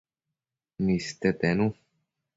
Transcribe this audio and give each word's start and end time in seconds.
niste 0.85 1.29
tenu 1.39 1.67